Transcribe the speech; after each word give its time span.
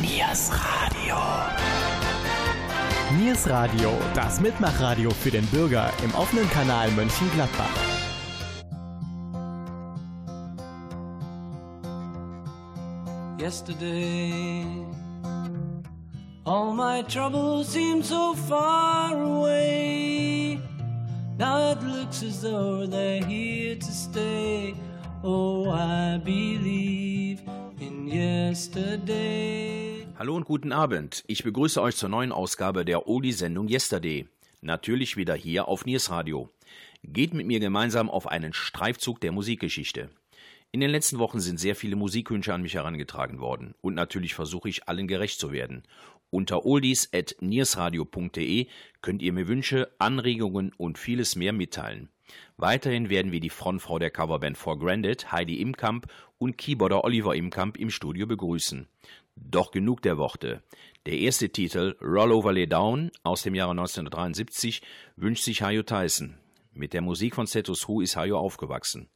Niers 0.00 0.50
Radio. 0.50 1.16
Niers 3.18 3.46
Radio, 3.46 3.92
das 4.14 4.40
Mitmachradio 4.40 5.10
für 5.10 5.30
den 5.30 5.44
Bürger 5.48 5.92
im 6.02 6.14
offenen 6.14 6.48
Kanal 6.48 6.90
Mönchengladbach. 6.92 7.68
Yesterday, 13.38 14.64
all 16.44 16.72
my 16.72 17.02
troubles 17.02 17.70
seem 17.70 18.02
so 18.02 18.34
far 18.48 19.12
away. 19.12 20.58
Now 21.36 21.72
it 21.72 21.82
looks 21.82 22.22
as 22.22 22.40
though 22.40 22.86
they're 22.86 23.22
here 23.22 23.76
to 23.76 23.92
stay. 23.92 24.74
Oh, 25.22 25.70
I 25.70 26.18
believe 26.24 27.42
in 27.78 28.08
yesterday. 28.08 29.79
Hallo 30.20 30.36
und 30.36 30.44
guten 30.44 30.72
Abend. 30.72 31.24
Ich 31.28 31.44
begrüße 31.44 31.80
euch 31.80 31.96
zur 31.96 32.10
neuen 32.10 32.30
Ausgabe 32.30 32.84
der 32.84 33.08
Oli-Sendung 33.08 33.70
Yesterday. 33.70 34.28
Natürlich 34.60 35.16
wieder 35.16 35.34
hier 35.34 35.66
auf 35.66 35.86
Niers 35.86 36.10
Radio. 36.10 36.50
Geht 37.02 37.32
mit 37.32 37.46
mir 37.46 37.58
gemeinsam 37.58 38.10
auf 38.10 38.26
einen 38.26 38.52
Streifzug 38.52 39.18
der 39.22 39.32
Musikgeschichte. 39.32 40.10
In 40.72 40.80
den 40.80 40.90
letzten 40.90 41.20
Wochen 41.20 41.40
sind 41.40 41.58
sehr 41.58 41.74
viele 41.74 41.96
Musikwünsche 41.96 42.52
an 42.52 42.60
mich 42.60 42.74
herangetragen 42.74 43.40
worden 43.40 43.74
und 43.80 43.94
natürlich 43.94 44.34
versuche 44.34 44.68
ich 44.68 44.90
allen 44.90 45.08
gerecht 45.08 45.40
zu 45.40 45.52
werden. 45.52 45.84
Unter 46.28 46.66
oldies.niersradio.de 46.66 48.66
könnt 49.00 49.22
ihr 49.22 49.32
mir 49.32 49.48
Wünsche, 49.48 49.90
Anregungen 49.98 50.74
und 50.76 50.98
vieles 50.98 51.34
mehr 51.34 51.54
mitteilen. 51.54 52.10
Weiterhin 52.58 53.08
werden 53.08 53.32
wir 53.32 53.40
die 53.40 53.50
Frontfrau 53.50 53.98
der 53.98 54.10
Coverband 54.10 54.58
For 54.58 54.78
Granted, 54.78 55.32
Heidi 55.32 55.60
Imkamp 55.60 56.06
und 56.38 56.58
Keyboarder 56.58 57.04
Oliver 57.04 57.34
Imkamp 57.34 57.76
im 57.76 57.90
Studio 57.90 58.26
begrüßen. 58.26 58.86
Doch 59.36 59.70
genug 59.70 60.02
der 60.02 60.18
Worte. 60.18 60.62
Der 61.06 61.18
erste 61.18 61.50
Titel, 61.50 61.96
Roll 62.00 62.32
Over 62.32 62.52
Lay 62.52 62.66
Down 62.66 63.10
aus 63.22 63.42
dem 63.42 63.54
Jahre 63.54 63.72
1973, 63.72 64.82
wünscht 65.16 65.44
sich 65.44 65.62
Hayo 65.62 65.82
Tyson. 65.82 66.38
Mit 66.72 66.92
der 66.92 67.00
Musik 67.00 67.34
von 67.34 67.46
Status 67.46 67.88
Who 67.88 68.00
ist 68.00 68.16
Hayo 68.16 68.38
aufgewachsen. 68.38 69.08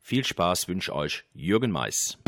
Viel 0.00 0.24
Spaß 0.24 0.68
wünscht 0.68 0.90
euch 0.90 1.24
Jürgen 1.32 1.70
Mais. 1.70 2.18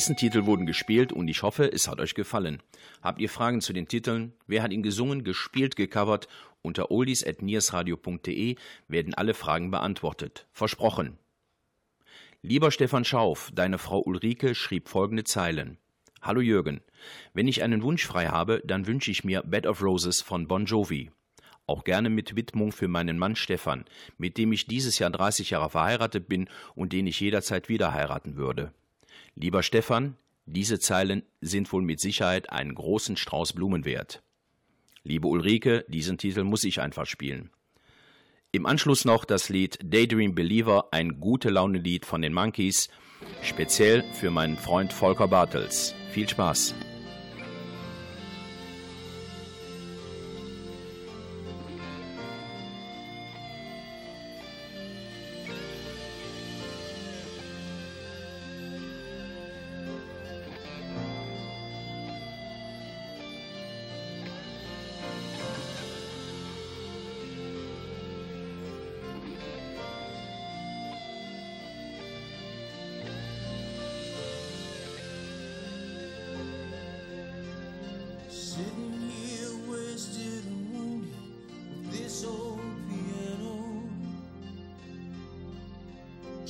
Die 0.00 0.02
ersten 0.02 0.16
Titel 0.16 0.46
wurden 0.46 0.64
gespielt 0.64 1.12
und 1.12 1.28
ich 1.28 1.42
hoffe, 1.42 1.70
es 1.70 1.86
hat 1.86 2.00
euch 2.00 2.14
gefallen. 2.14 2.62
Habt 3.02 3.20
ihr 3.20 3.28
Fragen 3.28 3.60
zu 3.60 3.74
den 3.74 3.86
Titeln? 3.86 4.32
Wer 4.46 4.62
hat 4.62 4.72
ihn 4.72 4.82
gesungen, 4.82 5.24
gespielt, 5.24 5.76
gecovert? 5.76 6.26
Unter 6.62 6.90
oldies.niersradio.de 6.90 8.56
werden 8.88 9.12
alle 9.12 9.34
Fragen 9.34 9.70
beantwortet. 9.70 10.46
Versprochen. 10.52 11.18
Lieber 12.40 12.70
Stefan 12.70 13.04
Schauf, 13.04 13.50
deine 13.54 13.76
Frau 13.76 14.00
Ulrike 14.00 14.54
schrieb 14.54 14.88
folgende 14.88 15.24
Zeilen. 15.24 15.76
Hallo 16.22 16.40
Jürgen, 16.40 16.80
wenn 17.34 17.46
ich 17.46 17.62
einen 17.62 17.82
Wunsch 17.82 18.06
frei 18.06 18.28
habe, 18.28 18.62
dann 18.64 18.86
wünsche 18.86 19.10
ich 19.10 19.22
mir 19.22 19.42
Bed 19.42 19.66
of 19.66 19.82
Roses 19.82 20.22
von 20.22 20.48
Bon 20.48 20.64
Jovi. 20.64 21.10
Auch 21.66 21.84
gerne 21.84 22.08
mit 22.08 22.36
Widmung 22.36 22.72
für 22.72 22.88
meinen 22.88 23.18
Mann 23.18 23.36
Stefan, 23.36 23.84
mit 24.16 24.38
dem 24.38 24.50
ich 24.52 24.66
dieses 24.66 24.98
Jahr 24.98 25.10
30 25.10 25.50
Jahre 25.50 25.68
verheiratet 25.68 26.26
bin 26.26 26.48
und 26.74 26.94
den 26.94 27.06
ich 27.06 27.20
jederzeit 27.20 27.68
wieder 27.68 27.92
heiraten 27.92 28.36
würde. 28.36 28.72
Lieber 29.42 29.62
Stefan, 29.62 30.18
diese 30.44 30.80
Zeilen 30.80 31.22
sind 31.40 31.72
wohl 31.72 31.80
mit 31.80 31.98
Sicherheit 31.98 32.50
einen 32.50 32.74
großen 32.74 33.16
Strauß 33.16 33.54
Blumen 33.54 33.86
wert. 33.86 34.22
Liebe 35.02 35.28
Ulrike, 35.28 35.86
diesen 35.88 36.18
Titel 36.18 36.44
muss 36.44 36.62
ich 36.62 36.82
einfach 36.82 37.06
spielen. 37.06 37.48
Im 38.52 38.66
Anschluss 38.66 39.06
noch 39.06 39.24
das 39.24 39.48
Lied 39.48 39.78
Daydream 39.82 40.34
Believer, 40.34 40.88
ein 40.92 41.20
gute 41.20 41.48
Laune-Lied 41.48 42.04
von 42.04 42.20
den 42.20 42.34
Monkeys, 42.34 42.90
speziell 43.40 44.02
für 44.12 44.30
meinen 44.30 44.58
Freund 44.58 44.92
Volker 44.92 45.28
Bartels. 45.28 45.94
Viel 46.10 46.28
Spaß! 46.28 46.74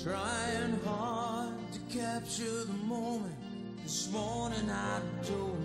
Trying 0.02 0.80
hard 0.86 1.52
to 1.72 1.98
capture 1.98 2.64
the 2.64 2.72
moment. 2.86 3.34
This 3.82 4.10
morning 4.10 4.70
I 4.70 5.02
don't 5.28 5.59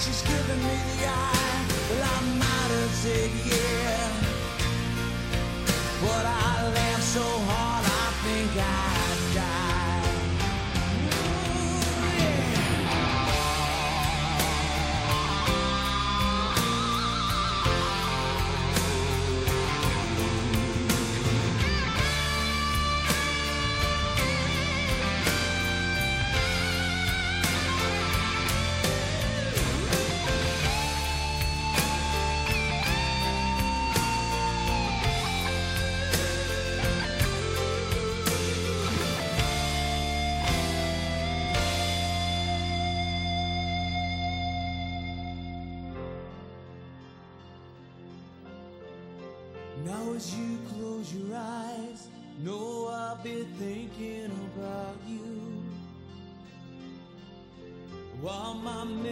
she's 0.00 0.22
giving 0.22 0.62
me 0.62 0.76
the 0.90 1.06
eye. 1.06 1.66
Well, 1.90 2.02
I 2.02 2.20
might 2.42 2.70
have 2.78 2.94
said 3.02 3.30
yeah, 3.46 4.10
but 6.02 6.26
I 6.26 6.72
laugh 6.74 7.02
so 7.02 7.22
hard. 7.22 7.53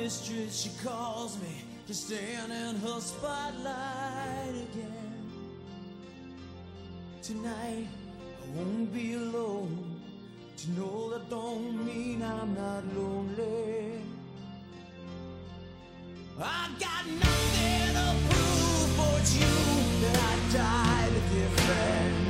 mistress, 0.03 0.63
she 0.63 0.71
calls 0.85 1.41
me 1.41 1.63
to 1.87 1.95
stand 1.95 2.51
in 2.51 2.75
her 2.81 3.01
spotlight 3.01 4.55
again. 4.67 5.31
Tonight, 7.23 7.87
I 8.43 8.57
won't 8.57 8.93
be 8.93 9.15
alone. 9.15 10.01
To 10.57 10.71
know 10.73 11.11
that 11.11 11.31
don't 11.31 11.87
mean 11.87 12.21
I'm 12.21 12.53
not 12.55 12.83
lonely. 12.97 14.03
I 16.41 16.69
got 16.81 17.05
nothing 17.27 17.89
to 17.99 18.09
prove 18.29 18.89
for 18.99 19.17
you 19.39 19.55
that 20.03 20.19
I 20.31 20.53
died 20.53 21.13
a 21.13 21.35
different. 21.35 22.22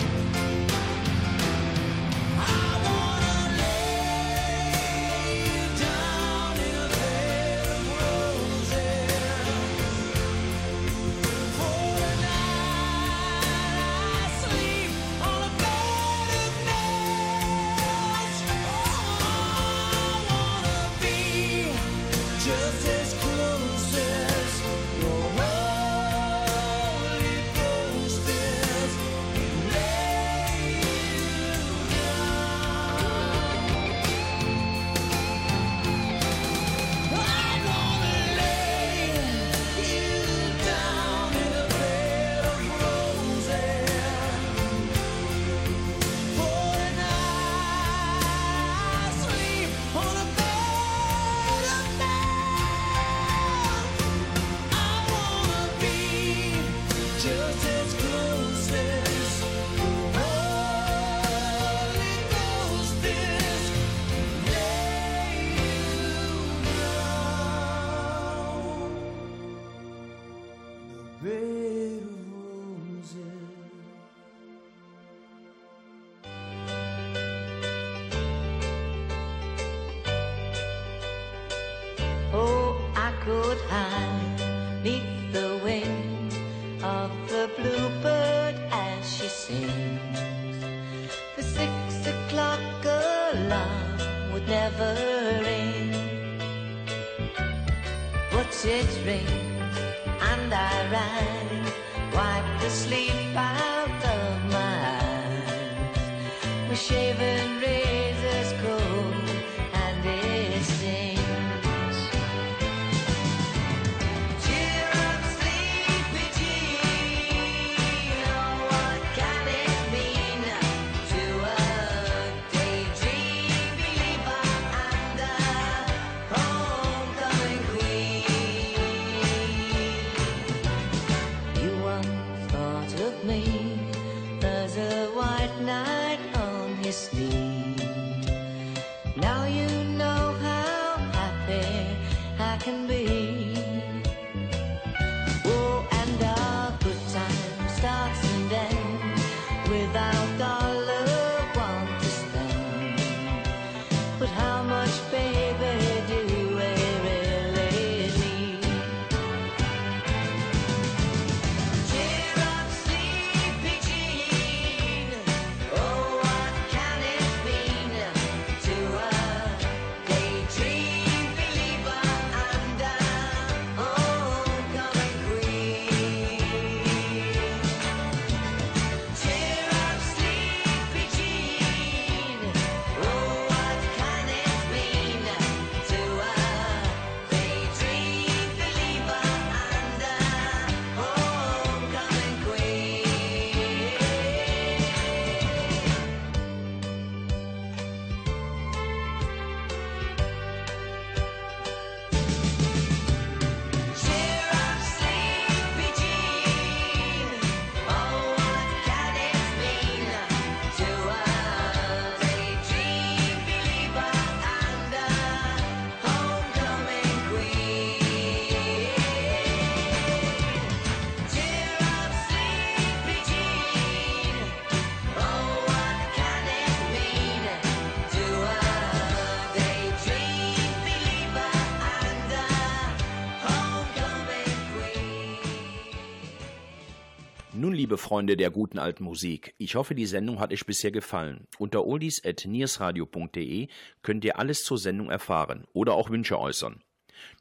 Freunde 238.13 238.37
der 238.37 238.51
guten 238.51 238.79
alten 238.79 239.05
Musik. 239.05 239.55
Ich 239.57 239.75
hoffe, 239.75 239.95
die 239.95 240.05
Sendung 240.05 240.39
hat 240.39 240.53
euch 240.53 240.67
bisher 240.67 240.91
gefallen. 240.91 241.47
Unter 241.57 241.87
oldies.niersradio.de 241.87 243.69
könnt 244.03 244.25
ihr 244.27 244.39
alles 244.39 244.65
zur 244.65 244.77
Sendung 244.77 245.09
erfahren 245.09 245.65
oder 245.73 245.95
auch 245.95 246.11
Wünsche 246.11 246.39
äußern. 246.39 246.83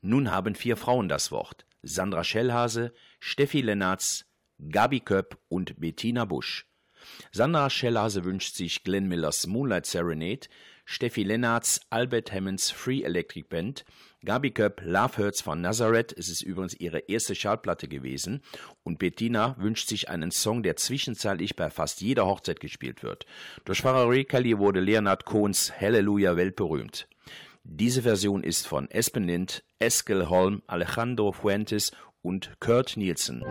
Nun 0.02 0.32
haben 0.32 0.56
vier 0.56 0.78
Frauen 0.78 1.10
das 1.10 1.30
Wort. 1.30 1.66
Sandra 1.82 2.24
Schellhase, 2.24 2.94
Steffi 3.20 3.60
Lennartz, 3.60 4.24
Gabi 4.70 5.02
Köpp 5.02 5.40
und 5.50 5.78
Bettina 5.78 6.24
Busch. 6.24 6.66
Sandra 7.34 7.70
Schellhase 7.70 8.24
wünscht 8.24 8.56
sich 8.56 8.86
Glenn 8.86 9.10
Millers 9.10 9.48
Moonlight 9.48 9.86
Serenade, 9.86 10.48
Steffi 10.86 11.24
Lennartz, 11.24 11.82
Albert 11.90 12.32
Hammonds 12.32 12.72
Free 12.72 13.02
Electric 13.02 13.50
Band, 13.50 13.84
Gabi 14.24 14.52
Köpp 14.52 14.84
Love 14.86 15.18
Hurts 15.18 15.42
von 15.42 15.62
Nazareth, 15.62 16.14
es 16.16 16.30
ist 16.30 16.44
übrigens 16.44 16.76
ihre 16.76 17.00
erste 17.00 17.34
Schallplatte 17.34 17.88
gewesen, 17.88 18.44
und 18.84 19.00
Bettina 19.00 19.56
wünscht 19.58 19.88
sich 19.88 20.10
einen 20.10 20.30
Song, 20.30 20.62
der 20.62 20.76
zwischenzeitlich 20.76 21.56
bei 21.56 21.72
fast 21.72 22.02
jeder 22.02 22.28
Hochzeit 22.28 22.60
gespielt 22.60 23.02
wird. 23.02 23.26
Durch 23.66 23.82
Pfarrer 23.82 24.08
Rekali 24.08 24.60
wurde 24.60 24.80
Leonard 24.80 25.26
Cohns 25.26 25.74
Halleluja 25.76 26.36
weltberühmt. 26.36 27.08
Diese 27.64 28.04
Version 28.04 28.44
ist 28.44 28.68
von 28.68 28.92
Espen 28.92 29.24
Lind, 29.24 29.64
Eskel 29.80 30.30
Holm, 30.30 30.62
Alejandro 30.68 31.32
Fuentes 31.32 31.92
und 32.22 32.52
Kurt 32.60 32.98
Nielsen. 32.98 33.44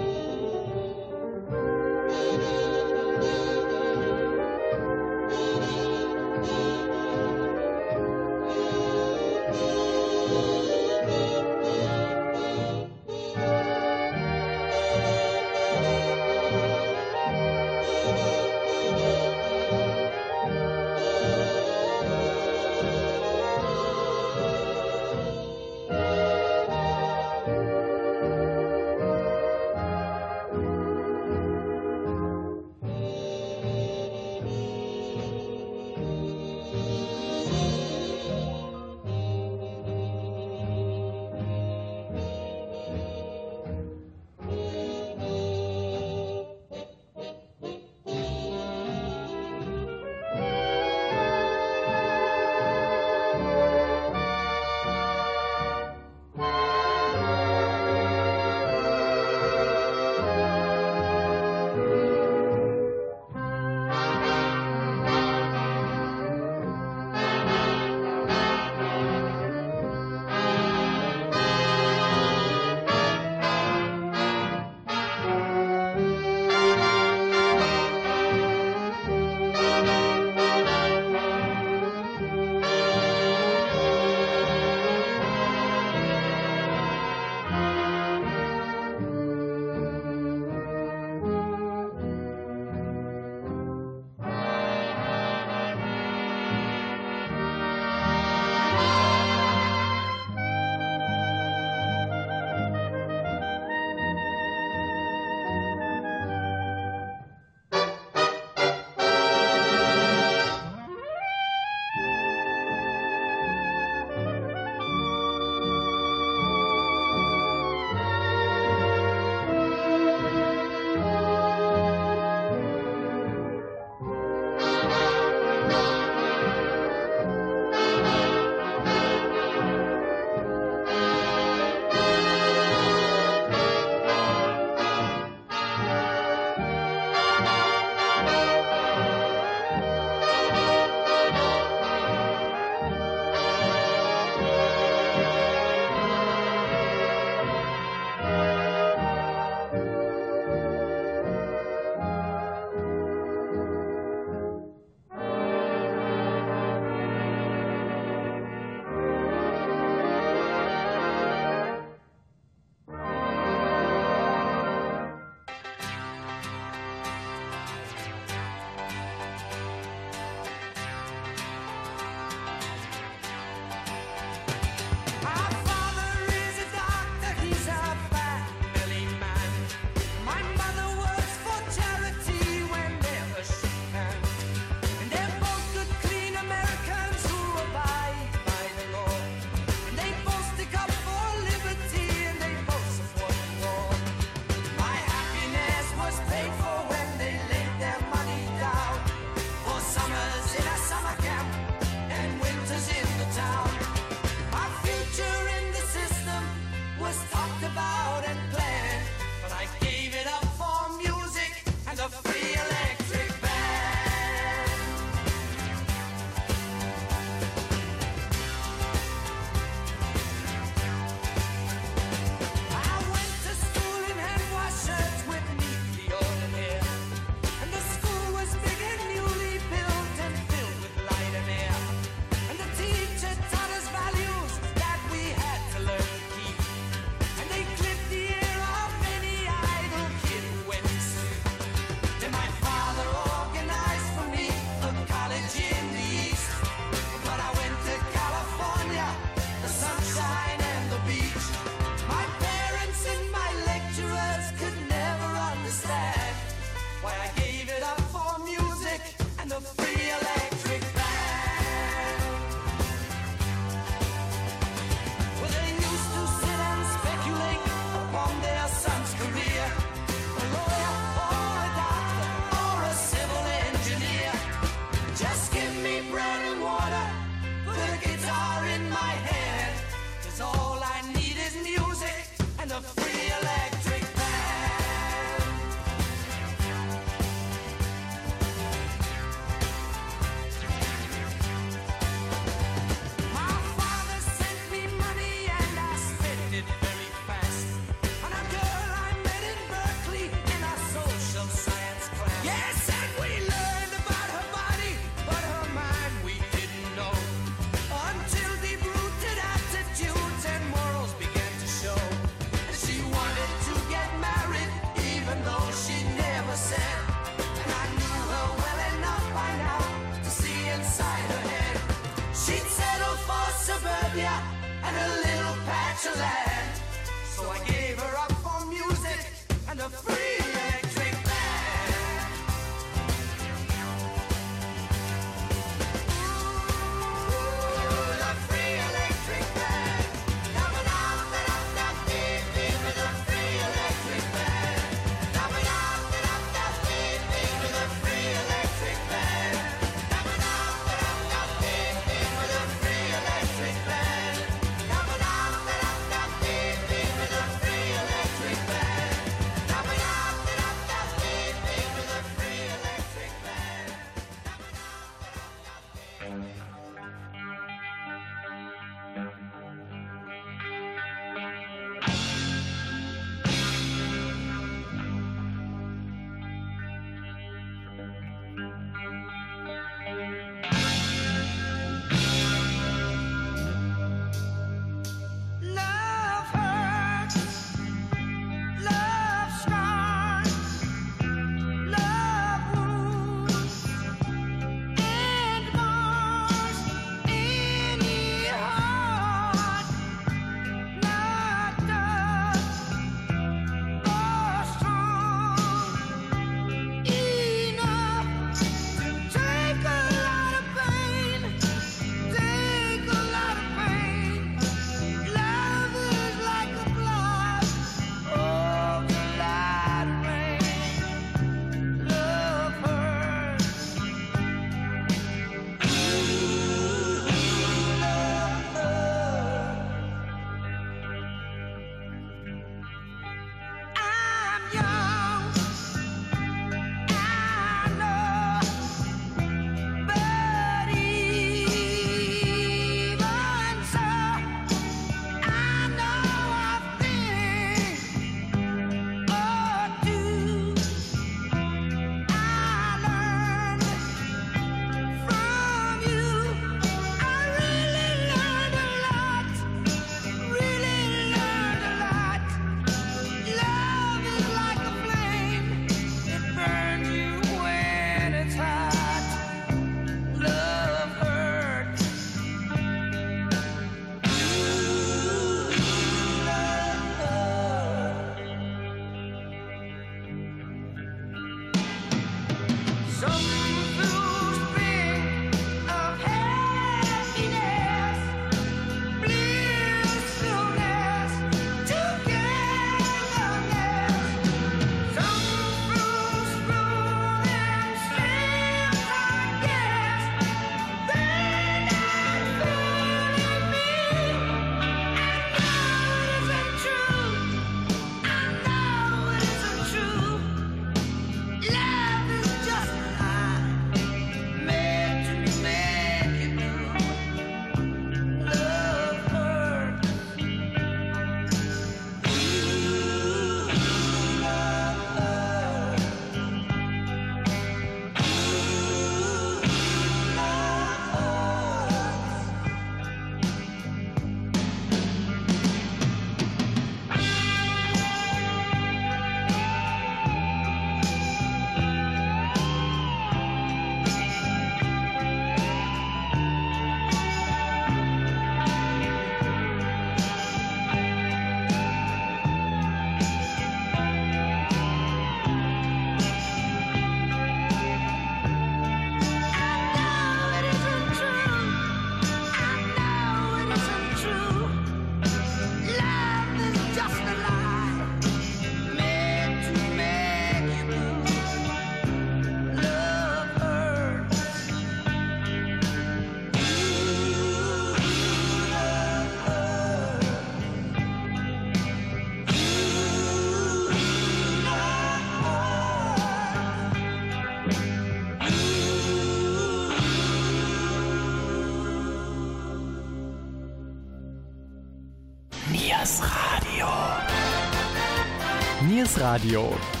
Niers 599.11 599.17
Radio. 599.17 600.00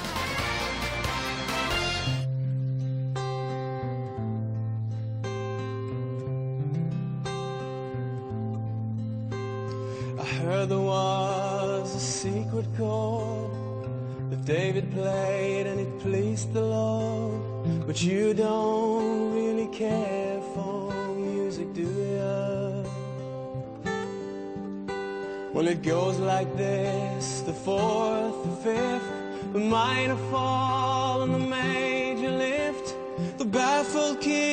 It 25.71 25.81
goes 25.83 26.19
like 26.19 26.57
this 26.57 27.41
the 27.41 27.53
fourth, 27.53 28.43
the 28.43 28.55
fifth, 28.57 29.53
the 29.53 29.59
minor 29.59 30.17
fall, 30.29 31.21
and 31.21 31.33
the 31.33 31.39
major 31.39 32.29
lift. 32.29 32.95
The 33.37 33.45
baffled 33.45 34.19
king 34.19 34.50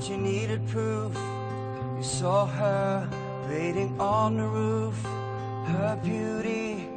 but 0.00 0.08
you 0.08 0.16
needed 0.16 0.66
proof. 0.68 1.14
You 1.98 2.02
saw 2.02 2.46
her 2.46 3.06
waiting 3.50 4.00
on 4.00 4.38
the 4.38 4.46
roof, 4.46 4.98
her 5.74 5.98
beauty 6.02 6.88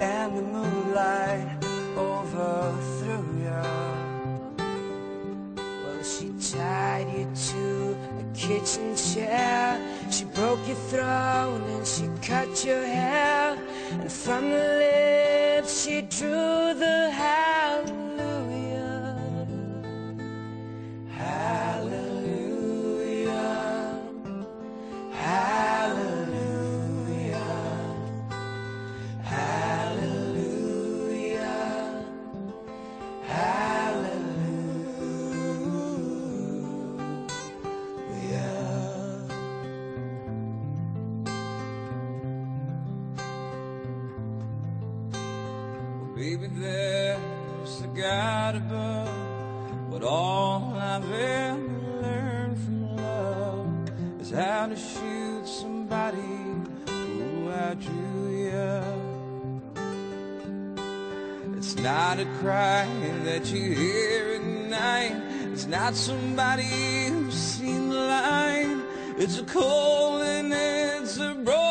and 0.00 0.38
the 0.38 0.42
moonlight 0.42 1.48
overthrew 1.96 3.26
you. 3.42 3.62
Well, 5.56 6.02
she 6.04 6.28
tied 6.52 7.08
you 7.18 7.26
to 7.50 7.96
a 8.20 8.24
kitchen 8.32 8.94
chair. 8.94 9.80
She 10.12 10.24
broke 10.26 10.64
your 10.68 10.76
throat 10.88 11.60
and 11.66 11.84
she 11.84 12.08
cut 12.24 12.64
your 12.64 12.84
hair. 12.84 13.58
And 13.90 14.12
from 14.12 14.50
the 14.50 15.58
lips 15.58 15.82
she 15.82 16.02
drew 16.02 16.74
the 16.74 17.10
hallelujah. 17.10 17.41
Not 61.82 62.20
a 62.20 62.26
cry 62.38 62.86
that 63.24 63.50
you 63.50 63.74
hear 63.74 64.34
at 64.34 64.42
night. 64.44 65.20
It's 65.52 65.66
not 65.66 65.96
somebody 65.96 66.62
who's 67.08 67.34
seen 67.34 67.88
the 67.88 67.96
light. 67.96 68.80
It's 69.18 69.40
a 69.40 69.42
cold 69.42 70.22
and 70.22 70.52
it's 70.52 71.18
a 71.18 71.34
broken 71.34 71.61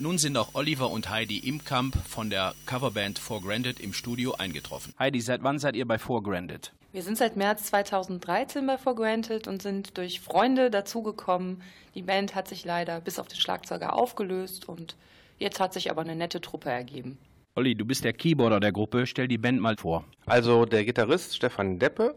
nun 0.00 0.18
sind 0.18 0.36
auch 0.36 0.54
Oliver 0.54 0.90
und 0.90 1.10
Heidi 1.10 1.38
Imkamp 1.38 1.94
von 2.08 2.30
der 2.30 2.54
Coverband 2.66 3.18
For 3.18 3.42
Granted 3.42 3.80
im 3.80 3.92
Studio 3.92 4.32
eingetroffen. 4.32 4.94
Heidi, 4.98 5.20
seit 5.20 5.42
wann 5.42 5.58
seid 5.58 5.76
ihr 5.76 5.86
bei 5.86 5.98
For 5.98 6.22
Granted? 6.22 6.72
Wir 6.92 7.02
sind 7.02 7.18
seit 7.18 7.36
März 7.36 7.64
2013 7.66 8.66
bei 8.66 8.78
For 8.78 8.94
Granted 8.94 9.46
und 9.46 9.62
sind 9.62 9.98
durch 9.98 10.20
Freunde 10.20 10.70
dazugekommen. 10.70 11.62
Die 11.94 12.02
Band 12.02 12.34
hat 12.34 12.48
sich 12.48 12.64
leider 12.64 13.00
bis 13.00 13.18
auf 13.18 13.28
den 13.28 13.38
Schlagzeuger 13.38 13.92
aufgelöst 13.94 14.68
und 14.68 14.96
jetzt 15.38 15.60
hat 15.60 15.74
sich 15.74 15.90
aber 15.90 16.00
eine 16.00 16.16
nette 16.16 16.40
Truppe 16.40 16.70
ergeben. 16.70 17.18
Olli, 17.54 17.74
du 17.74 17.84
bist 17.84 18.04
der 18.04 18.14
Keyboarder 18.14 18.58
der 18.58 18.72
Gruppe. 18.72 19.06
Stell 19.06 19.28
die 19.28 19.38
Band 19.38 19.60
mal 19.60 19.76
vor. 19.76 20.04
Also 20.24 20.64
der 20.64 20.84
Gitarrist 20.84 21.36
Stefan 21.36 21.78
Deppe, 21.78 22.16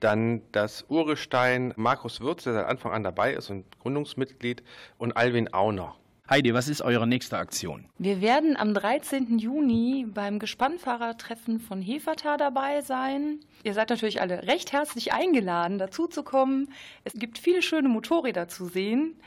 dann 0.00 0.42
das 0.50 0.84
Urgestein 0.88 1.72
Markus 1.76 2.20
Würz, 2.20 2.44
der 2.44 2.54
seit 2.54 2.66
Anfang 2.66 2.92
an 2.92 3.04
dabei 3.04 3.34
ist 3.34 3.48
und 3.48 3.64
Gründungsmitglied, 3.78 4.62
und 4.98 5.12
Alwin 5.12 5.52
Auner. 5.54 5.94
Heidi, 6.32 6.54
was 6.54 6.66
ist 6.66 6.80
eure 6.80 7.06
nächste 7.06 7.36
Aktion? 7.36 7.84
Wir 7.98 8.22
werden 8.22 8.56
am 8.56 8.72
13. 8.72 9.38
Juni 9.38 10.06
beim 10.08 10.38
Gespannfahrertreffen 10.38 11.60
von 11.60 11.82
Hefertal 11.82 12.38
dabei 12.38 12.80
sein. 12.80 13.40
Ihr 13.64 13.74
seid 13.74 13.90
natürlich 13.90 14.22
alle 14.22 14.46
recht 14.46 14.72
herzlich 14.72 15.12
eingeladen, 15.12 15.76
dazuzukommen. 15.76 16.70
Es 17.04 17.12
gibt 17.12 17.36
viele 17.36 17.60
schöne 17.60 17.90
Motorräder 17.90 18.48
zu 18.48 18.64
sehen, 18.64 19.20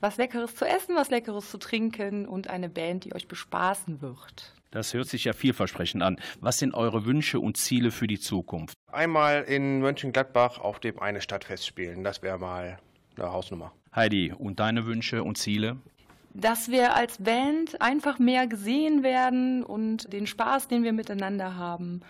was 0.00 0.18
Leckeres 0.18 0.54
zu 0.54 0.66
essen, 0.66 0.94
was 0.94 1.08
Leckeres 1.08 1.50
zu 1.50 1.56
trinken 1.56 2.28
und 2.28 2.50
eine 2.50 2.68
Band, 2.68 3.06
die 3.06 3.14
euch 3.14 3.28
bespaßen 3.28 4.02
wird. 4.02 4.52
Das 4.72 4.92
hört 4.92 5.08
sich 5.08 5.24
ja 5.24 5.32
vielversprechend 5.32 6.02
an. 6.02 6.18
Was 6.42 6.58
sind 6.58 6.74
eure 6.74 7.06
Wünsche 7.06 7.40
und 7.40 7.56
Ziele 7.56 7.90
für 7.90 8.06
die 8.06 8.20
Zukunft? 8.20 8.74
Einmal 8.92 9.44
in 9.44 9.80
Mönchengladbach 9.80 10.58
auf 10.58 10.80
dem 10.80 10.98
eine 10.98 11.22
Stadtfest 11.22 11.66
spielen, 11.66 12.04
das 12.04 12.20
wäre 12.20 12.38
mal 12.38 12.78
eine 13.16 13.32
Hausnummer. 13.32 13.72
Heidi, 13.94 14.34
und 14.36 14.60
deine 14.60 14.84
Wünsche 14.84 15.22
und 15.22 15.38
Ziele? 15.38 15.78
Dass 16.34 16.70
wir 16.70 16.94
als 16.94 17.18
Band 17.18 17.80
einfach 17.80 18.18
mehr 18.18 18.46
gesehen 18.46 19.02
werden 19.02 19.62
und 19.62 20.12
den 20.12 20.26
Spaß, 20.26 20.68
den 20.68 20.82
wir 20.82 20.92
miteinander 20.92 21.56
haben, 21.56 22.00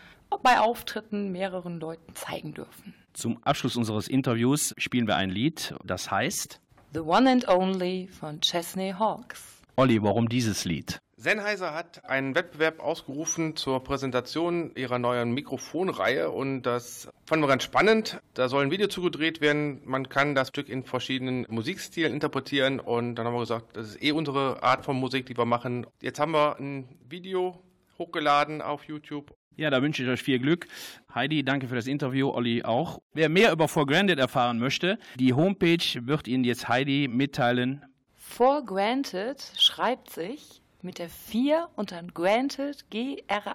bei 0.43 0.61
Auftritten 0.61 1.33
mehreren 1.33 1.79
Leuten 1.79 2.15
zeigen 2.15 2.55
dürfen. 2.55 2.95
Zum 3.13 3.43
Abschluss 3.45 3.77
unseres 3.77 4.09
Interviews 4.09 4.75
spielen 4.79 5.07
wir 5.07 5.17
ein 5.17 5.29
Lied, 5.29 5.75
das 5.85 6.11
heißt 6.11 6.61
The 6.95 7.01
One 7.01 7.31
and 7.31 7.49
Only 7.49 8.09
von 8.09 8.41
Chesney 8.41 8.95
Hawks. 8.99 9.61
Olli, 9.77 10.03
warum 10.03 10.29
dieses 10.29 10.65
Lied? 10.65 11.02
Sennheiser 11.23 11.73
hat 11.73 12.05
einen 12.05 12.35
Wettbewerb 12.35 12.81
ausgerufen 12.81 13.55
zur 13.55 13.85
Präsentation 13.85 14.73
ihrer 14.75 14.99
neuen 14.99 15.33
Mikrofonreihe 15.33 16.29
und 16.29 16.63
das 16.63 17.09
fanden 17.27 17.45
wir 17.45 17.49
ganz 17.49 17.63
spannend. 17.63 18.21
Da 18.35 18.49
soll 18.49 18.65
ein 18.65 18.73
Video 18.73 18.89
zugedreht 18.89 19.41
werden. 19.41 19.83
Man 19.85 20.09
kann 20.09 20.35
das 20.35 20.49
Stück 20.49 20.69
in 20.69 20.83
verschiedenen 20.83 21.47
Musikstilen 21.49 22.13
interpretieren 22.13 22.81
und 22.81 23.15
dann 23.15 23.27
haben 23.27 23.35
wir 23.35 23.41
gesagt, 23.41 23.77
das 23.77 23.91
ist 23.91 24.03
eh 24.03 24.11
unsere 24.11 24.65
Art 24.65 24.85
von 24.85 24.97
Musik, 24.99 25.27
die 25.27 25.39
wir 25.39 25.45
machen. 25.45 25.87
Jetzt 26.01 26.19
haben 26.19 26.33
wir 26.33 26.59
ein 26.59 26.89
Video 27.09 27.63
hochgeladen 28.01 28.61
auf 28.61 28.83
YouTube. 28.85 29.33
Ja, 29.55 29.71
da 29.71 29.81
wünsche 29.81 30.03
ich 30.03 30.09
euch 30.09 30.23
viel 30.23 30.41
Glück. 30.41 30.67
Heidi, 31.15 31.45
danke 31.45 31.69
für 31.69 31.77
das 31.77 31.87
Interview, 31.87 32.31
Olli 32.31 32.65
auch. 32.65 33.01
Wer 33.13 33.29
mehr 33.29 33.53
über 33.53 33.69
For 33.69 33.87
Granted 33.87 34.19
erfahren 34.19 34.59
möchte, 34.59 34.99
die 35.21 35.35
Homepage 35.35 36.05
wird 36.05 36.27
Ihnen 36.27 36.43
jetzt 36.43 36.69
Heidi 36.69 37.07
mitteilen. 37.07 37.85
For 38.17 38.65
Granted 38.65 39.41
schreibt 39.57 40.11
sich 40.11 40.62
mit 40.83 40.99
der 40.99 41.09
4 41.09 41.69
und 41.77 41.93
dann 41.93 42.13
Granted, 42.13 42.91
G-R-A-N-T-E-D. 42.91 43.47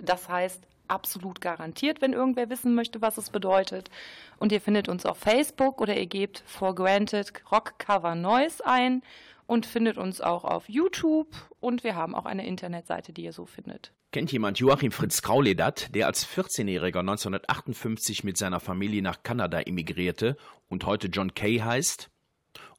Das 0.00 0.28
heißt 0.28 0.62
absolut 0.88 1.40
garantiert, 1.40 2.02
wenn 2.02 2.12
irgendwer 2.12 2.50
wissen 2.50 2.74
möchte, 2.74 3.00
was 3.00 3.16
es 3.18 3.30
bedeutet. 3.30 3.90
Und 4.38 4.52
ihr 4.52 4.60
findet 4.60 4.88
uns 4.88 5.06
auf 5.06 5.18
Facebook 5.18 5.80
oder 5.80 5.96
ihr 5.96 6.06
gebt 6.06 6.44
For 6.46 6.74
Granted 6.74 7.32
Rock 7.50 7.78
Cover 7.78 8.14
Noise 8.14 8.64
ein 8.66 9.02
und 9.46 9.66
findet 9.66 9.98
uns 9.98 10.20
auch 10.20 10.44
auf 10.44 10.68
YouTube 10.68 11.28
und 11.60 11.84
wir 11.84 11.96
haben 11.96 12.14
auch 12.14 12.26
eine 12.26 12.46
Internetseite, 12.46 13.12
die 13.12 13.24
ihr 13.24 13.32
so 13.32 13.46
findet. 13.46 13.92
Kennt 14.12 14.30
jemand 14.32 14.58
Joachim 14.58 14.92
Fritz 14.92 15.22
Krauledat, 15.22 15.94
der 15.94 16.06
als 16.06 16.26
14-Jähriger 16.26 17.00
1958 17.00 18.22
mit 18.22 18.36
seiner 18.36 18.60
Familie 18.60 19.02
nach 19.02 19.22
Kanada 19.22 19.60
emigrierte 19.60 20.36
und 20.68 20.86
heute 20.86 21.08
John 21.08 21.34
Kay 21.34 21.58
heißt? 21.58 22.10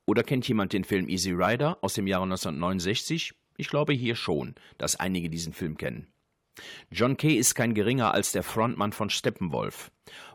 Oder 0.05 0.23
kennt 0.23 0.47
jemand 0.47 0.73
den 0.73 0.83
Film 0.83 1.09
Easy 1.09 1.31
Rider 1.31 1.77
aus 1.81 1.93
dem 1.93 2.07
Jahre 2.07 2.23
1969? 2.23 3.33
Ich 3.57 3.69
glaube 3.69 3.93
hier 3.93 4.15
schon, 4.15 4.55
dass 4.77 4.95
einige 4.95 5.29
diesen 5.29 5.53
Film 5.53 5.77
kennen. 5.77 6.07
John 6.91 7.17
Kay 7.17 7.35
ist 7.35 7.55
kein 7.55 7.73
geringer 7.73 8.13
als 8.13 8.31
der 8.31 8.43
Frontmann 8.43 8.93
von 8.93 9.09
Steppenwolf. 9.09 9.91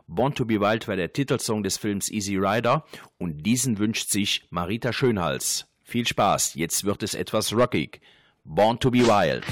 Born 0.07 0.35
to 0.35 0.45
be 0.45 0.59
Wild 0.59 0.87
war 0.87 0.95
der 0.95 1.13
Titelsong 1.13 1.63
des 1.63 1.77
Films 1.77 2.09
Easy 2.09 2.35
Rider 2.37 2.85
und 3.17 3.45
diesen 3.45 3.79
wünscht 3.79 4.09
sich 4.09 4.45
Marita 4.49 4.93
Schönhals. 4.93 5.67
Viel 5.83 6.05
Spaß, 6.05 6.55
jetzt 6.55 6.83
wird 6.83 7.03
es 7.03 7.15
etwas 7.15 7.53
rockig. 7.53 8.01
Born 8.43 8.79
to 8.79 8.91
be 8.91 8.99
Wild. 8.99 9.45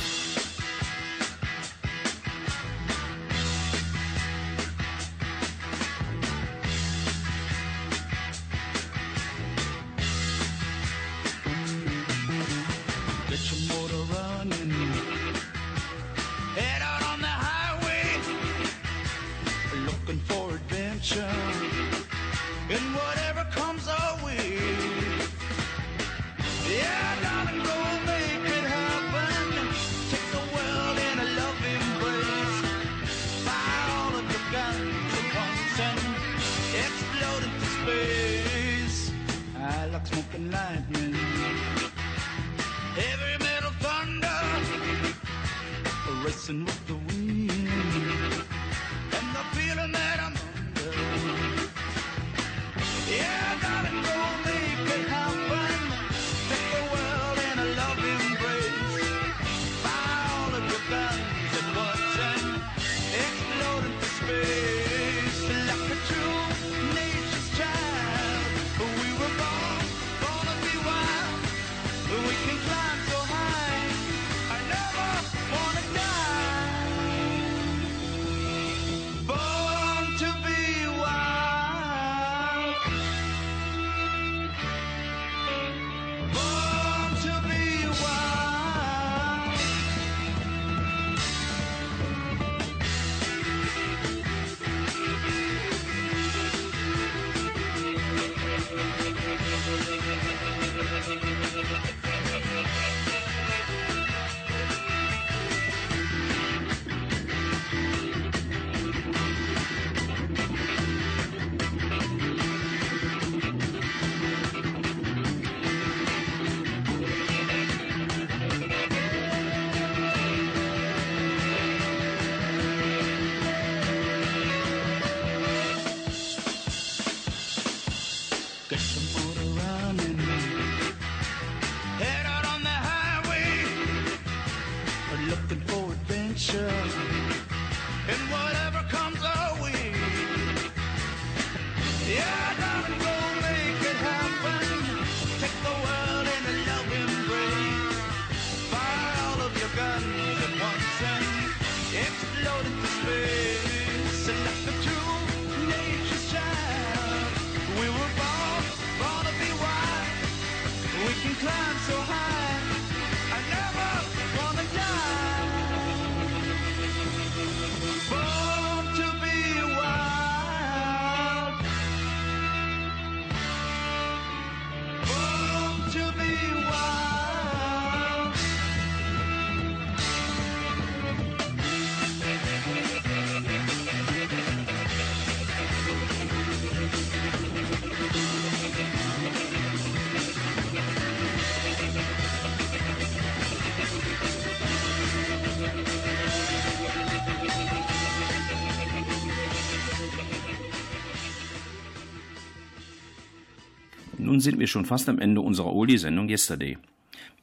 Sind 204.39 204.57
wir 204.57 204.67
schon 204.67 204.85
fast 204.85 205.09
am 205.09 205.19
Ende 205.19 205.41
unserer 205.41 205.73
Oldie-Sendung 205.73 206.29
Yesterday. 206.29 206.77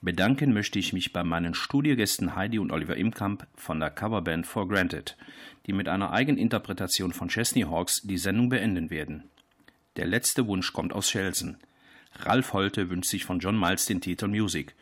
Bedanken 0.01 0.55
möchte 0.55 0.78
ich 0.78 0.94
mich 0.94 1.12
bei 1.12 1.24
meinen 1.24 1.53
Studiogästen 1.53 2.34
Heidi 2.34 2.59
und 2.59 2.72
Oliver 2.72 2.97
Imkamp 2.97 3.47
von 3.55 3.80
der 3.80 3.90
Coverband 3.90 4.47
For 4.47 4.66
Granted, 4.66 5.14
die 5.66 5.74
mit 5.74 5.88
einer 5.88 6.12
Eigeninterpretation 6.12 7.12
von 7.12 7.28
Chesney 7.28 7.62
Hawks 7.62 8.01
die 8.03 8.16
Sendung 8.16 8.49
beenden 8.49 8.88
werden. 8.88 9.24
Der 9.97 10.07
letzte 10.07 10.47
Wunsch 10.47 10.72
kommt 10.72 10.94
aus 10.94 11.11
Schelsen. 11.11 11.59
Ralf 12.20 12.55
Holte 12.55 12.88
wünscht 12.88 13.11
sich 13.11 13.26
von 13.26 13.40
John 13.40 13.61
Miles 13.61 13.84
den 13.84 14.01
Titel 14.01 14.28
Music 14.28 14.74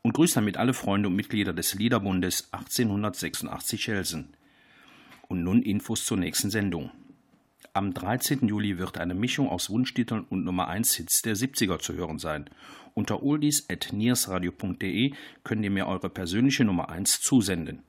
und 0.00 0.14
grüßt 0.14 0.36
damit 0.36 0.56
alle 0.56 0.72
Freunde 0.72 1.08
und 1.08 1.16
Mitglieder 1.16 1.52
des 1.52 1.74
Liederbundes 1.74 2.48
1886 2.52 3.82
Schelsen. 3.82 4.30
Und 5.28 5.44
nun 5.44 5.60
Infos 5.60 6.06
zur 6.06 6.16
nächsten 6.16 6.48
Sendung. 6.48 6.90
Am 7.78 7.94
13. 7.94 8.48
Juli 8.48 8.76
wird 8.78 8.98
eine 8.98 9.14
Mischung 9.14 9.48
aus 9.48 9.70
Wunschtiteln 9.70 10.24
und 10.28 10.42
Nummer 10.44 10.66
1 10.66 10.94
Hits 10.94 11.22
der 11.22 11.36
70er 11.36 11.78
zu 11.78 11.94
hören 11.94 12.18
sein. 12.18 12.50
Unter 12.94 13.22
oldies.niersradio.de 13.22 15.12
könnt 15.44 15.62
ihr 15.62 15.70
mir 15.70 15.86
eure 15.86 16.10
persönliche 16.10 16.64
Nummer 16.64 16.88
1 16.88 17.20
zusenden. 17.20 17.84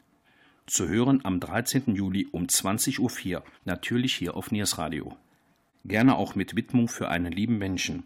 Zu 0.68 0.88
hören 0.88 1.22
am 1.26 1.40
13. 1.40 1.96
Juli 1.96 2.28
um 2.32 2.44
20.04 2.44 3.00
Uhr, 3.38 3.44
natürlich 3.66 4.14
hier 4.14 4.38
auf 4.38 4.52
Niers 4.52 4.78
Radio. 4.78 5.18
Gerne 5.86 6.18
auch 6.18 6.36
mit 6.36 6.56
Widmung 6.56 6.88
für 6.88 7.10
einen 7.10 7.32
lieben 7.32 7.58
Menschen, 7.58 8.04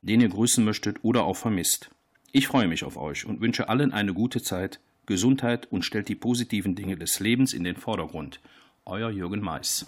den 0.00 0.22
ihr 0.22 0.30
grüßen 0.30 0.64
möchtet 0.64 1.04
oder 1.04 1.24
auch 1.24 1.36
vermisst. 1.36 1.90
Ich 2.32 2.46
freue 2.46 2.66
mich 2.66 2.82
auf 2.82 2.96
euch 2.96 3.26
und 3.26 3.42
wünsche 3.42 3.68
allen 3.68 3.92
eine 3.92 4.14
gute 4.14 4.40
Zeit, 4.40 4.80
Gesundheit 5.04 5.70
und 5.70 5.84
stellt 5.84 6.08
die 6.08 6.14
positiven 6.14 6.76
Dinge 6.76 6.96
des 6.96 7.20
Lebens 7.20 7.52
in 7.52 7.62
den 7.62 7.76
Vordergrund. 7.76 8.40
Euer 8.86 9.10
Jürgen 9.10 9.42
Mais. 9.42 9.84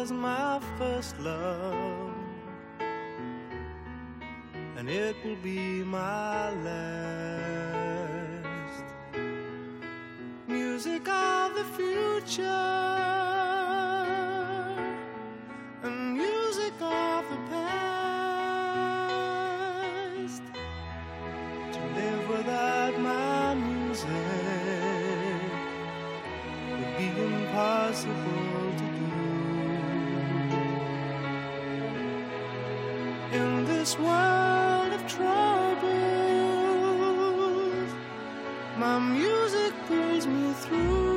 Was 0.00 0.12
my 0.12 0.60
first 0.78 1.18
love, 1.18 2.14
and 4.76 4.88
it 4.88 5.16
will 5.24 5.40
be 5.42 5.82
my 5.82 6.50
last. 6.66 7.98
Music 10.46 11.08
of 11.08 11.54
the 11.56 11.64
future, 11.78 12.44
and 15.82 16.14
music 16.16 16.74
of 16.80 17.24
the 17.32 17.38
past. 17.50 18.12
To 21.72 21.80
live 21.98 22.24
without 22.28 22.94
my 23.00 23.54
music 23.54 24.10
would 26.70 26.92
be 26.98 27.08
impossible 27.30 28.57
In 33.30 33.66
this 33.66 33.98
world 33.98 34.90
of 34.90 35.06
troubles, 35.06 35.82
my 38.78 38.98
music 38.98 39.74
pulls 39.86 40.26
me 40.26 40.54
through. 40.54 41.07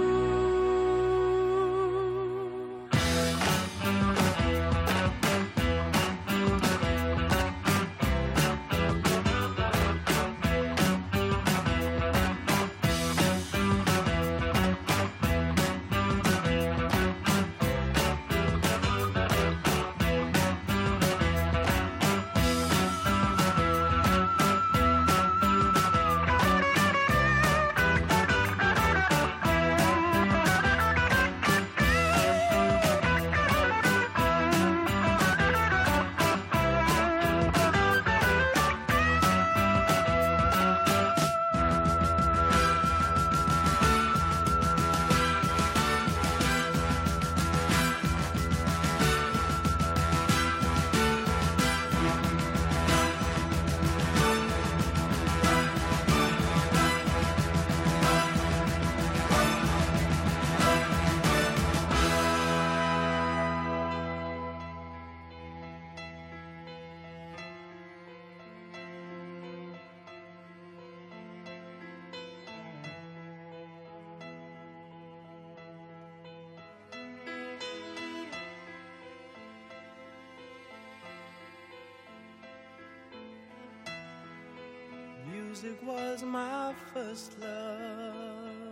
Music 85.64 85.84
was 85.86 86.24
my 86.24 86.74
first 86.92 87.40
love, 87.40 88.66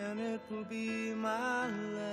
and 0.00 0.18
it 0.18 0.40
will 0.50 0.64
be 0.64 1.14
my 1.14 1.68
last. 1.68 2.10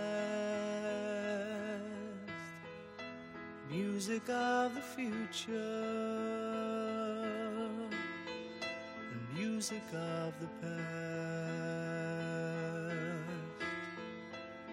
Music 3.67 4.29
of 4.29 4.75
the 4.75 4.81
future, 4.81 5.55
and 9.11 9.21
music 9.33 9.81
of 9.93 10.39
the 10.39 10.47
past, 10.61 10.77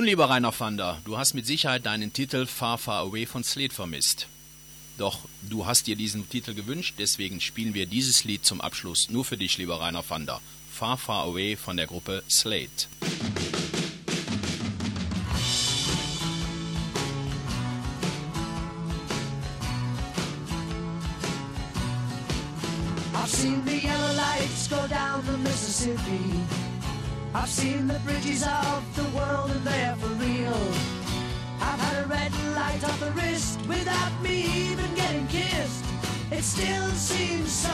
Nun, 0.02 0.08
lieber 0.08 0.28
Rainer 0.28 0.50
Fander, 0.50 1.00
du 1.04 1.16
hast 1.16 1.32
mit 1.34 1.46
Sicherheit 1.46 1.86
deinen 1.86 2.12
Titel 2.12 2.46
Far 2.46 2.76
Far 2.76 3.02
Away 3.02 3.24
von 3.24 3.44
Slade 3.44 3.72
vermisst. 3.72 4.26
Doch 4.98 5.20
du 5.42 5.64
hast 5.64 5.86
dir 5.86 5.94
diesen 5.94 6.28
Titel 6.28 6.54
gewünscht, 6.54 6.96
deswegen 6.98 7.40
spielen 7.40 7.72
wir 7.72 7.86
dieses 7.86 8.24
Lied 8.24 8.44
zum 8.44 8.60
Abschluss 8.60 9.10
nur 9.10 9.24
für 9.24 9.36
dich, 9.36 9.58
lieber 9.58 9.80
Rainer 9.80 10.02
Fander. 10.02 10.40
Far 10.72 10.98
Far 10.98 11.26
Away 11.26 11.54
von 11.54 11.76
der 11.76 11.86
Gruppe 11.86 12.24
Slade. 12.28 12.68
I've 23.14 23.28
seen 23.28 23.62
the 23.64 23.86
yellow 23.86 24.14
lights 24.16 24.68
go 24.68 24.84
down 24.88 25.22
the 25.26 25.38
Mississippi. 25.48 26.81
I've 27.34 27.48
seen 27.48 27.86
the 27.86 27.98
bridges 28.00 28.42
of 28.42 28.84
the 28.94 29.04
world 29.16 29.50
and 29.50 29.64
they're 29.64 29.96
for 29.96 30.08
real. 30.16 30.62
I've 31.60 31.80
had 31.80 32.04
a 32.04 32.06
red 32.06 32.32
light 32.54 32.84
off 32.84 33.00
the 33.00 33.10
wrist 33.12 33.58
without 33.66 34.12
me 34.22 34.44
even 34.70 34.94
getting 34.94 35.26
kissed. 35.28 35.84
It 36.30 36.44
still 36.44 36.88
seems 36.90 37.50
so 37.50 37.70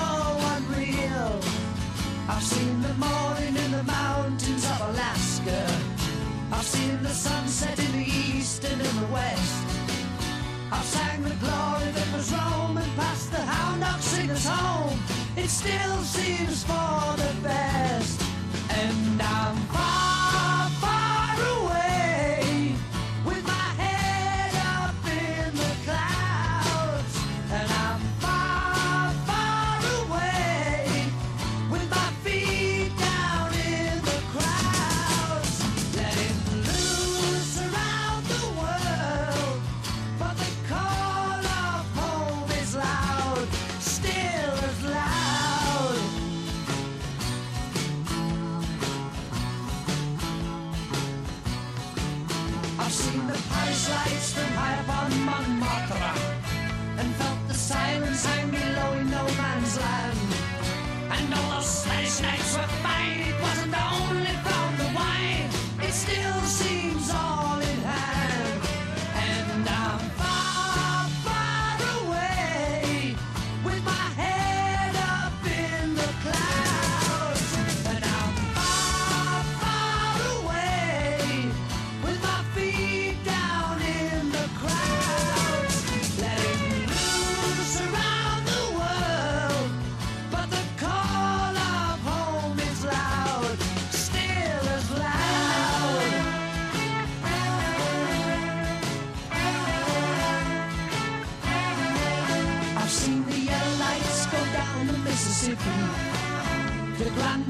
unreal. 0.55 1.41
I've 2.29 2.43
seen 2.43 2.83
the 2.83 2.95
morning 2.95 3.57
in 3.65 3.73
the 3.73 3.83
mountains 3.83 4.65
of 4.65 4.81
Alaska. 4.91 5.67
I've 6.53 6.65
seen 6.65 7.03
the 7.03 7.09
sunset 7.09 7.79
in 7.81 7.93
the 7.93 8.07
east 8.07 8.63
and 8.65 8.81
in 8.81 8.97
the 9.01 9.07
west. 9.07 9.65
I've 10.71 10.85
sang 10.85 11.23
the 11.23 11.35
glory 11.43 11.91
that 11.91 12.09
was 12.15 12.33
Rome 12.33 12.77
and 12.77 12.97
passed 12.97 13.33
the 13.33 13.41
hound 13.41 13.81
dog 13.81 14.01
singers 14.01 14.47
home. 14.47 14.99
It 15.37 15.49
still 15.49 15.99
seems 16.05 16.63
for 16.63 17.17
the 17.17 17.35
best 17.43 18.28
and 18.81 19.23
I'm 19.23 19.57
fine. 19.73 19.98
no 59.19 59.25
man's 59.37 59.77
land. 59.81 60.19
And 61.11 61.35
all 61.35 61.51
those 61.57 61.67
snakes 61.67 62.57
were 62.57 62.73
fine, 62.85 63.21
it 63.21 63.41
wasn't 63.43 63.75
all. 63.75 64.08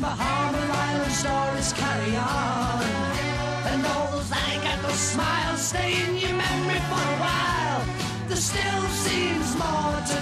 Bahama 0.00 0.58
Island 0.58 1.12
stories 1.12 1.72
carry 1.72 2.14
on. 2.16 2.82
And 3.66 3.82
those 3.82 4.30
that 4.30 4.60
got 4.62 4.78
those 4.86 4.94
smiles 5.14 5.60
stay 5.60 5.90
in 6.04 6.16
your 6.16 6.34
memory 6.38 6.80
for 6.90 7.02
a 7.14 7.16
while. 7.18 7.82
There 8.28 8.36
still 8.36 8.84
seems 9.06 9.56
more 9.58 9.98
to 10.10 10.17